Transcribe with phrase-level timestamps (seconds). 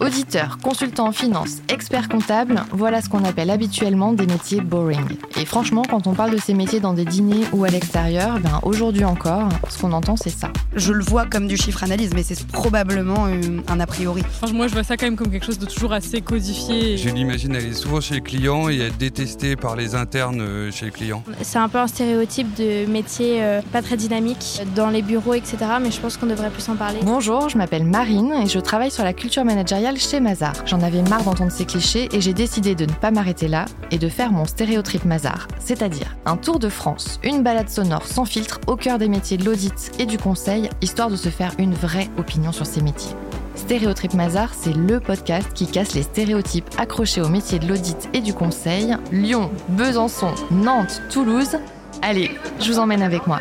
[0.00, 5.18] Auditeur, consultant en finance, expert comptable, voilà ce qu'on appelle habituellement des métiers boring.
[5.38, 8.60] Et franchement, quand on parle de ces métiers dans des dîners ou à l'extérieur, ben
[8.62, 10.50] aujourd'hui encore, ce qu'on entend c'est ça.
[10.74, 14.22] Je le vois comme du chiffre analyse, mais c'est probablement euh, un a priori.
[14.54, 16.96] moi je vois ça quand même comme quelque chose de toujours assez codifié.
[16.96, 20.86] Je l'imagine aller souvent chez les clients et être détesté par les internes euh, chez
[20.86, 21.22] les clients.
[21.42, 25.58] C'est un peu un stéréotype de métier euh, pas très dynamique dans les bureaux, etc.
[25.82, 27.00] Mais je pense qu'on devrait plus en parler.
[27.02, 30.52] Bonjour, je m'appelle Marine et je travaille sur la culture managériale chez Mazar.
[30.66, 33.98] J'en avais marre d'entendre ces clichés et j'ai décidé de ne pas m'arrêter là et
[33.98, 38.60] de faire mon stéréotrip Mazar, c'est-à-dire un tour de France, une balade sonore sans filtre
[38.66, 42.08] au cœur des métiers de l'audit et du conseil, histoire de se faire une vraie
[42.18, 43.14] opinion sur ces métiers.
[43.54, 48.20] Stéréotrip Mazar, c'est le podcast qui casse les stéréotypes accrochés aux métiers de l'audit et
[48.20, 48.96] du conseil.
[49.12, 51.58] Lyon, Besançon, Nantes, Toulouse.
[52.02, 53.40] Allez, je vous emmène avec moi.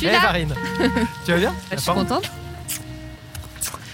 [0.00, 0.22] Suis là.
[0.22, 0.54] Marine,
[1.26, 1.54] tu vas bien?
[1.70, 2.24] Je suis contente.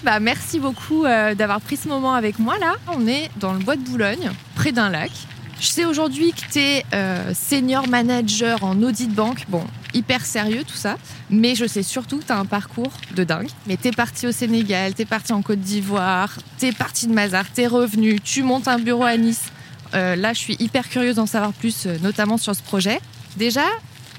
[0.03, 2.75] Bah, merci beaucoup euh, d'avoir pris ce moment avec moi là.
[2.87, 5.11] On est dans le bois de Boulogne, près d'un lac.
[5.59, 9.43] Je sais aujourd'hui que tu es euh, senior manager en audit banque.
[9.49, 10.95] Bon, hyper sérieux tout ça.
[11.29, 13.49] Mais je sais surtout que tu as un parcours de dingue.
[13.65, 17.07] Mais tu es parti au Sénégal, tu es parti en Côte d'Ivoire, tu es parti
[17.07, 19.51] de Mazar, tu es revenu, tu montes un bureau à Nice.
[19.93, 23.01] Euh, là, je suis hyper curieuse d'en savoir plus, notamment sur ce projet.
[23.35, 23.65] Déjà,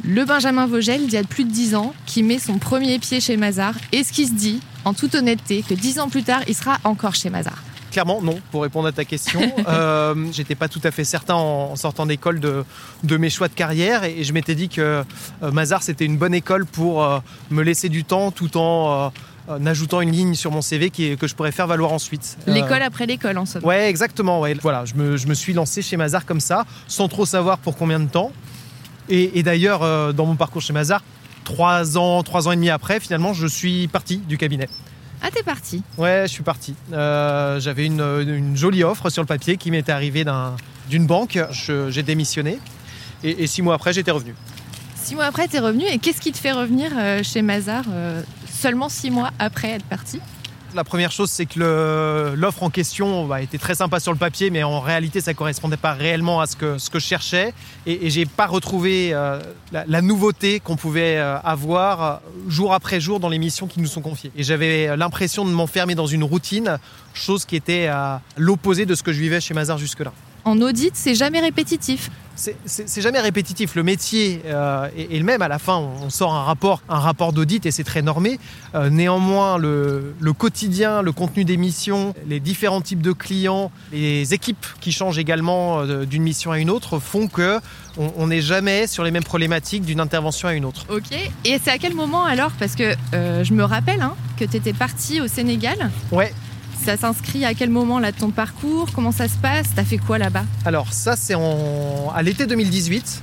[0.04, 3.20] le Benjamin Vogel, il y a plus de 10 ans, qui met son premier pied
[3.20, 3.74] chez Mazar.
[3.92, 7.14] Est-ce qu'il se dit, en toute honnêteté, que 10 ans plus tard, il sera encore
[7.14, 9.40] chez Mazar Clairement, non, pour répondre à ta question.
[9.68, 12.64] euh, J'étais pas tout à fait certain en, sortant d'école de,
[13.02, 15.02] de, mes choix de carrière et, je m'étais dit que
[15.42, 17.18] euh, Mazar, c'était une bonne école pour euh,
[17.50, 19.10] me laisser du temps tout en
[19.50, 22.36] euh, ajoutant une ligne sur mon CV qui, que je pourrais faire valoir ensuite.
[22.46, 23.64] L'école après l'école, en somme.
[23.64, 24.40] Ouais, exactement.
[24.40, 24.54] Ouais.
[24.60, 27.76] Voilà, je me, je me suis lancé chez Mazar comme ça, sans trop savoir pour
[27.76, 28.32] combien de temps.
[29.08, 31.02] Et, d'ailleurs, euh, dans mon parcours chez Mazar,
[31.44, 34.68] trois ans, trois ans et demi après, finalement, je suis parti du cabinet.
[35.22, 36.74] Ah, t'es parti Ouais, je suis parti.
[36.92, 40.24] Euh, j'avais une, jolie offre sur le papier qui m'était arrivée
[40.88, 41.38] d'une banque.
[41.88, 42.58] J'ai démissionné.
[43.24, 44.34] Et, six mois après, j'étais revenu.
[44.94, 45.84] Six mois après, t'es revenu.
[45.84, 47.84] Et qu'est-ce qui te fait revenir euh, chez Mazar
[48.50, 50.20] seulement six mois après être parti?
[50.74, 54.50] La première chose, c'est que l'offre en question bah, était très sympa sur le papier,
[54.50, 57.54] mais en réalité, ça ne correspondait pas réellement à ce que, je cherchais.
[57.86, 59.40] Et, je n'ai pas retrouvé euh,
[59.72, 62.16] la, nouveauté qu'on pouvait euh, avoir euh,
[62.48, 64.30] jour après jour dans les missions qui nous sont confiées.
[64.36, 66.78] Et j'avais l'impression de m'enfermer dans une routine,
[67.14, 70.12] chose qui était à l'opposé de ce que je vivais chez Mazar jusque-là.
[70.44, 73.74] En audit, c'est jamais répétitif c'est jamais répétitif.
[73.74, 75.42] Le métier euh, est, le même.
[75.42, 78.38] À la fin, on sort un rapport, un rapport d'audit et c'est très normé.
[78.74, 84.66] Euh, néanmoins, le, quotidien, le contenu des missions, les différents types de clients, les équipes
[84.80, 87.58] qui changent également euh, d'une mission à une autre font que
[87.96, 90.86] on n'est jamais sur les mêmes problématiques d'une intervention à une autre.
[90.88, 91.10] Ok.
[91.44, 92.52] Et c'est à quel moment alors?
[92.52, 95.90] Parce que je me rappelle hein, que tu étais parti au Sénégal.
[96.12, 96.32] Ouais.
[96.88, 98.88] Ça s'inscrit à quel moment là de ton parcours?
[98.94, 99.66] Comment ça se passe?
[99.76, 100.44] T'as fait quoi là-bas?
[100.64, 102.10] Alors ça c'est en...
[102.14, 103.22] à l'été 2018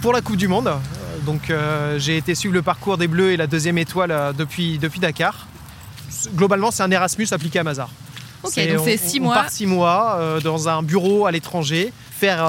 [0.00, 0.68] pour la Coupe du Monde.
[0.68, 4.32] Euh, donc euh, j'ai été suivre le parcours des Bleus et la deuxième étoile euh,
[4.32, 5.46] depuis, depuis Dakar.
[6.34, 7.90] Globalement c'est un Erasmus appliqué à Mazar.
[8.42, 9.34] Ok, donc c'est six mois.
[9.34, 12.44] On part six mois dans un bureau à l'étranger, faire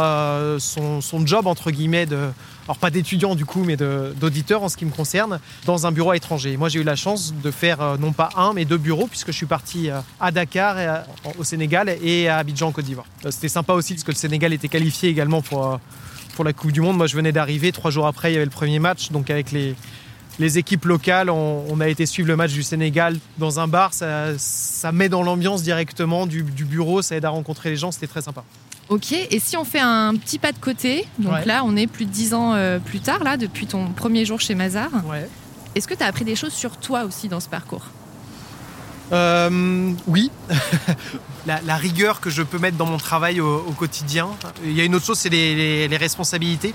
[0.59, 2.29] son, son, job entre guillemets de
[2.67, 6.13] alors pas d'étudiants du coup, mais d'auditeurs en ce qui me concerne, dans un bureau
[6.13, 6.57] étranger.
[6.57, 9.31] Moi, j'ai eu la chance de faire euh, non pas un, mais deux bureaux, puisque
[9.31, 11.05] je suis parti euh, à Dakar,
[11.37, 13.07] au Sénégal, et à Abidjan, en Côte d'Ivoire.
[13.25, 15.79] Euh, c'était sympa aussi, parce que le Sénégal était qualifié également pour,
[16.35, 16.97] pour la Coupe du Monde.
[16.97, 19.53] Moi, je venais d'arriver, trois jours après, il y avait le premier match, donc avec
[19.53, 19.73] les,
[20.37, 23.93] les équipes locales, on, a été suivre le match du Sénégal dans un bar.
[23.93, 28.07] Ça, ça met dans l'ambiance directement du, bureau, ça aide à rencontrer les gens, c'était
[28.07, 28.43] très sympa.
[28.89, 32.05] Ok, et si on fait un petit pas de côté, donc là on est plus
[32.05, 35.27] de dix ans euh, plus tard, là, depuis ton premier jour chez Mazar, ouais.
[35.75, 37.83] est-ce que tu as appris des choses sur toi aussi dans ce parcours?
[39.11, 40.31] Euh, oui,
[41.45, 44.29] la, rigueur que je peux mettre dans mon travail au, quotidien.
[44.63, 46.73] Il y a une autre chose, c'est les, responsabilités.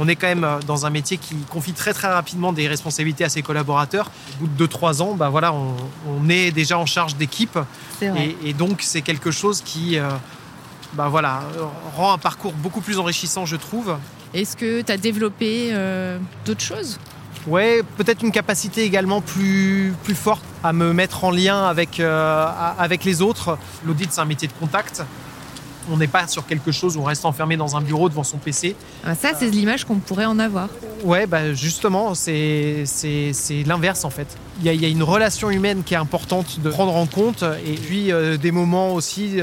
[0.00, 3.28] On est quand même dans un métier qui confie très très rapidement des responsabilités à
[3.28, 4.10] ses collaborateurs.
[4.40, 7.58] Au bout de 2-3 ans, bah voilà, on, est déjà en charge d'équipe.
[8.00, 10.08] Et, et, donc c'est quelque chose qui, euh,
[10.94, 11.42] bah voilà,
[11.96, 13.96] rend un parcours beaucoup plus enrichissant, je trouve.
[14.34, 16.98] Est-ce que tu as développé euh, d'autres choses?
[17.46, 22.46] Ouais, peut-être une capacité également plus, plus forte à me mettre en lien avec, euh,
[22.78, 23.56] avec les autres.
[23.86, 25.02] L'audit, c'est un métier de contact.
[25.90, 28.36] On n'est pas sur quelque chose où on reste enfermé dans un bureau devant son
[28.36, 28.76] PC.
[29.06, 30.68] Ah, ça, c'est l'image qu'on pourrait en avoir.
[31.02, 32.84] Ouais, bah justement, c'est
[33.64, 34.26] l'inverse en fait.
[34.60, 37.74] Il y, y, a, une relation humaine qui est importante de prendre en compte et
[37.74, 39.40] puis euh, des moments aussi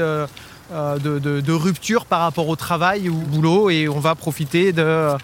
[0.72, 5.16] euh, de, rupture par rapport au travail ou au boulot et on va profiter de,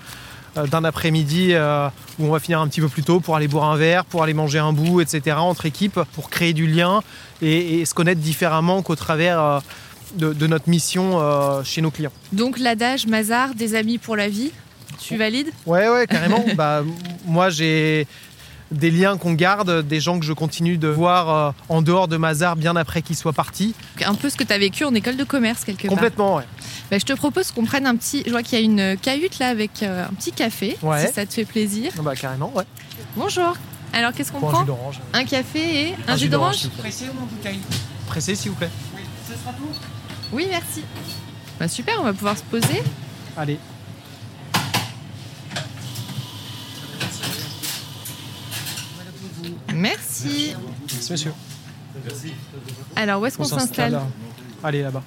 [0.57, 3.49] euh, d'un après-midi euh, où on va finir un petit peu plus tôt pour aller
[3.49, 5.37] boire un verre, pour aller manger un bout, etc.
[5.39, 7.01] entre équipes, pour créer du lien
[7.41, 9.61] et, et se connaître différemment qu'au travers euh,
[10.17, 12.13] de, de notre mission euh, chez nos clients.
[12.33, 14.53] Donc l'adage Mazar, des amis pour la vie,
[14.99, 15.51] tu valides?
[15.65, 16.45] Ouais, ouais, carrément.
[16.55, 16.83] bah,
[17.25, 18.07] moi, j'ai
[18.73, 22.17] des liens qu'on garde, des gens que je continue de voir euh, en dehors de
[22.17, 23.75] Mazar bien après qu'ils soient partis.
[24.05, 25.91] Un peu ce que tu as vécu en école de commerce quelque part.
[25.91, 26.45] Complètement, ouais.
[26.91, 28.23] Bah, je te propose qu'on prenne un petit.
[28.27, 31.07] Je vois qu'il y a une cahute là avec euh, un petit café, Ouais.
[31.07, 31.93] si ça te fait plaisir.
[31.99, 32.65] Ah Bah, carrément, ouais.
[33.17, 33.55] Bonjour.
[33.93, 35.01] Alors qu'est-ce qu'on Pour un prend jus d'orange.
[35.13, 36.69] Un café et un, Un jus jus d'orange.
[36.79, 37.61] Pressé ou en bouteille
[38.07, 38.71] Pressé, s'il vous plaît.
[40.33, 40.83] Oui, merci.
[41.61, 42.83] Bah, super, on va pouvoir se poser.
[43.37, 43.59] Allez.
[49.83, 50.55] Merci.
[50.93, 51.33] Merci, monsieur.
[52.95, 54.01] Alors, où est-ce qu'on On s'installe.
[54.63, 55.03] Allez, là-bas.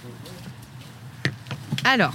[1.86, 2.14] Alors,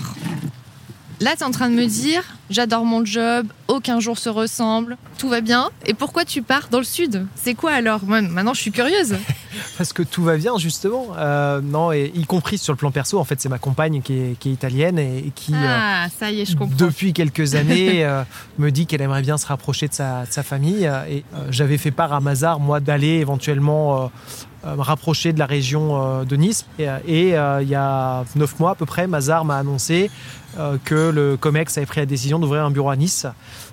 [1.20, 4.98] là, tu es en train de me dire j'adore mon job, aucun jour se ressemble,
[5.16, 5.70] tout va bien.
[5.86, 7.26] Et pourquoi tu pars dans le sud?
[7.34, 8.04] C'est quoi alors?
[8.04, 9.16] Moi, Maintenant, je suis curieuse.
[9.78, 11.06] Parce que tout va bien, justement.
[11.16, 14.12] Euh, non, et y compris sur le plan perso, en fait, c'est ma compagne qui
[14.14, 16.74] est, qui est italienne et, et qui, euh, Ah, ça y est, je comprends.
[16.76, 18.22] depuis quelques années, euh,
[18.58, 20.86] me dit qu'elle aimerait bien se rapprocher de sa, de sa famille.
[20.86, 24.06] euh, Et euh, j'avais fait part à Mazar, moi, d'aller éventuellement euh,
[24.66, 26.66] euh, me rapprocher de la région euh, de Nice.
[26.78, 30.10] Et, euh, et, euh, il y a neuf mois à peu près, Mazar m'a annoncé
[30.58, 33.26] euh, que le COMEX avait pris la décision d'ouvrir un bureau à Nice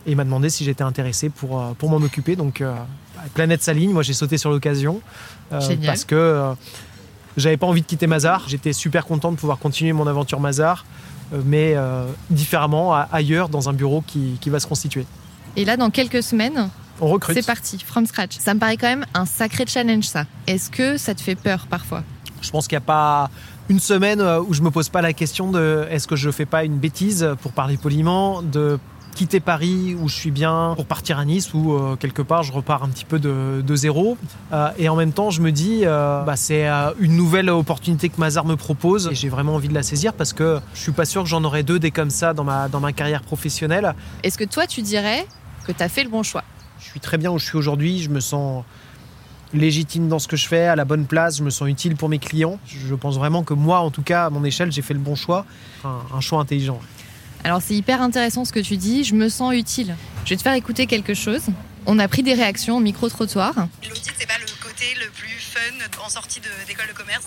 [0.06, 2.36] et il m'a demandé si j'étais intéressé pour, euh, pour m'en occuper.
[2.36, 2.74] Donc, euh,
[3.34, 5.02] planète s'aligne, moi j'ai sauté sur l'occasion
[5.52, 6.54] euh, parce que euh,
[7.36, 8.46] j'avais pas envie de quitter Mazar.
[8.48, 10.86] J'étais super content de pouvoir continuer mon aventure Mazar,
[11.34, 11.76] euh, mais
[12.30, 15.06] différemment, ailleurs, dans un bureau qui, qui va se constituer.
[15.56, 16.70] Et là, dans quelques semaines,
[17.02, 17.36] On recrute.
[17.36, 18.38] c'est parti, from scratch.
[18.40, 20.26] Ça me paraît quand même un sacré challenge, ça.
[20.46, 22.04] Est-ce que ça te fait peur parfois?
[22.42, 23.30] Je pense qu'il n'y a pas
[23.70, 26.64] une semaine où je me pose pas la question de est-ce que je fais pas
[26.64, 28.80] une bêtise, pour parler poliment, de
[29.18, 32.54] quitter Paris où je suis bien pour partir à Nice où euh, quelque part je
[32.54, 34.16] repars un petit peu de, de zéro
[34.54, 36.68] Euh, et en même temps je me dis euh, bah, c'est
[37.00, 40.34] une nouvelle opportunité que Mazar me propose et j'ai vraiment envie de la saisir parce
[40.34, 42.80] que je suis pas sûr que j'en aurai deux des comme ça dans ma, dans
[42.80, 45.26] ma carrière professionnelle Est-ce que toi, tu dirais
[45.66, 46.44] que tu as fait le bon choix?
[46.80, 48.64] Je suis très bien où je suis aujourd'hui, je me sens
[49.54, 52.10] légitime dans ce que je fais, à la bonne place, je me sens utile pour
[52.10, 52.60] mes clients.
[52.68, 55.16] Je pense vraiment que moi, en tout cas, à mon échelle, j'ai fait le bon
[55.16, 55.46] choix,
[55.86, 56.80] un, un choix intelligent.
[57.48, 59.06] Alors, c'est hyper intéressant ce que tu dis.
[59.06, 59.96] Je me sens utile.
[60.26, 61.44] Je vais te faire écouter quelque chose.
[61.86, 63.54] On a pris des réactions au micro-trottoir.
[63.88, 67.24] L'audit, c'est pas le côté le plus fun en sortie d'école de, commerce.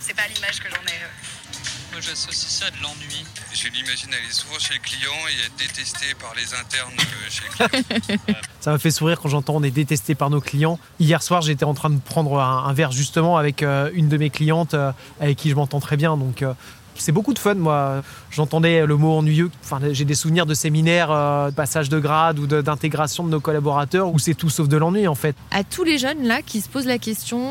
[0.00, 0.96] C'est, pas l'image que j'en ai.
[0.96, 1.92] euh.
[1.92, 3.24] Moi j'associe ça à de l'ennui.
[3.52, 7.42] Je l'imagine aller souvent chez le client et être détesté par les internes euh, chez
[7.44, 8.36] le client.
[8.60, 10.78] Ça me fait sourire quand j'entends on est détesté par nos clients.
[10.98, 14.16] Hier soir, j'étais en train de prendre un, un verre justement avec euh, une de
[14.16, 16.16] mes clientes euh, avec qui je m'entends très bien.
[16.16, 16.54] Donc, euh,
[17.00, 18.02] c'est beaucoup de fun, moi.
[18.30, 19.50] J'entendais le mot ennuyeux.
[19.62, 23.30] Enfin, j'ai des souvenirs de séminaires, euh, de passage de grade ou de- d'intégration de
[23.30, 25.34] nos collaborateurs où c'est tout sauf de l'ennui, en fait.
[25.50, 27.50] À tous les jeunes là qui se posent la question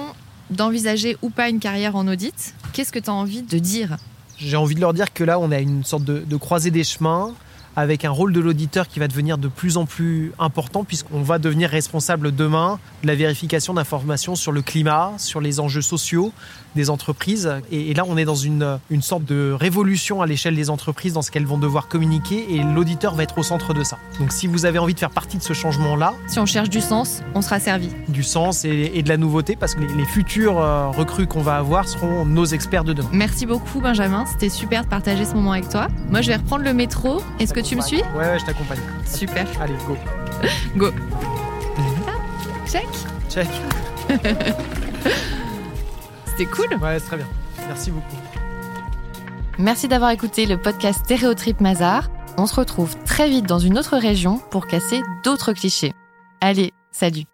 [0.50, 3.98] d'envisager ou pas une carrière en audit, qu'est-ce que tu as envie de dire?
[4.38, 6.84] J'ai envie de leur dire que là, on a une sorte de, de croisée des
[6.84, 7.34] chemins
[7.80, 11.40] avec un rôle de l'auditeur qui va devenir de plus en plus important puisqu'on va
[11.40, 16.32] devenir responsable demain de la vérification d'informations sur le climat, sur les enjeux sociaux
[16.76, 17.52] des entreprises.
[17.72, 21.14] Et, et là, on est dans une, une sorte de révolution à l'échelle des entreprises
[21.14, 23.98] dans ce qu'elles vont devoir communiquer et l'auditeur va être au centre de ça.
[24.20, 26.82] Donc si vous avez envie de faire partie de ce changement-là, Si on cherche du
[26.82, 27.90] sens, on sera servi.
[28.08, 31.42] du sens et, et de la nouveauté, parce que les, les futurs euh, recrues qu'on
[31.42, 33.10] va avoir seront nos experts de demain.
[33.14, 35.88] Merci beaucoup Benjamin, c'était super de partager ce moment avec toi.
[36.12, 37.22] Moi je vais reprendre le métro.
[37.40, 38.80] Est-ce que tu me suis Ouais, ouais, je t'accompagne.
[39.06, 39.46] Super.
[39.62, 39.96] Allez, go.
[40.76, 40.90] Go.
[42.66, 42.88] Check.
[43.30, 43.48] Check.
[46.26, 46.74] C'était cool.
[46.82, 47.28] Ouais, c'est très bien.
[47.68, 48.16] Merci beaucoup.
[49.60, 52.10] Merci d'avoir écouté le podcast Stéréotrip Mazar.
[52.38, 55.94] On se retrouve très vite dans une autre région pour casser d'autres clichés.
[56.42, 57.26] Allez, salut